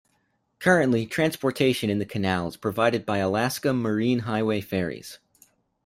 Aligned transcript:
Currently, 0.57 1.05
transportation 1.05 1.91
in 1.91 1.99
the 1.99 2.07
canal 2.07 2.47
is 2.47 2.57
provided 2.57 3.05
by 3.05 3.19
Alaska 3.19 3.71
Marine 3.71 4.21
Highway 4.21 4.59
ferries. 4.59 5.19